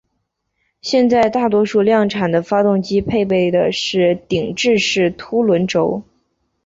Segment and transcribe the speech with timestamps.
[0.81, 6.01] 现在大多数量产车的发动机配备的是顶置式凸轮轴。